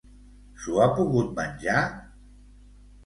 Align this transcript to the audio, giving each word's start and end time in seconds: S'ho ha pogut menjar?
S'ho 0.61 0.79
ha 0.79 0.87
pogut 0.95 1.29
menjar? 1.41 1.85